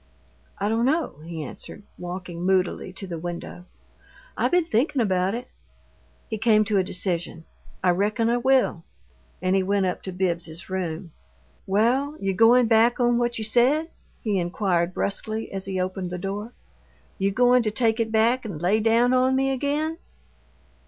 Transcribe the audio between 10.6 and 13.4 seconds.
room. "Well, you goin' back on what